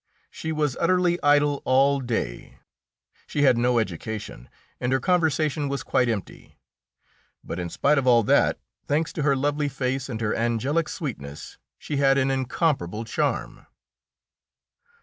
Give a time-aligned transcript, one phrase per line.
[0.31, 2.57] She was utterly idle all day,
[3.27, 6.57] she had no education, and her conversation was quite empty.
[7.43, 11.59] But in spite of all that, thanks to her lovely face and her angelic sweetness,
[11.77, 13.67] she had an incomparable charm.